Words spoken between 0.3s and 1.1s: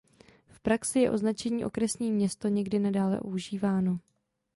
V praxi